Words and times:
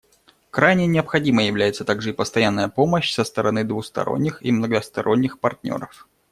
Крайне 0.49 0.87
необходимой 0.87 1.45
является 1.45 1.85
также 1.85 2.09
и 2.09 2.13
постоянная 2.13 2.69
помощь 2.69 3.13
со 3.13 3.23
стороны 3.23 3.63
двусторонних 3.63 4.41
и 4.43 4.51
многосторонних 4.51 5.39
партнеров. 5.39 6.07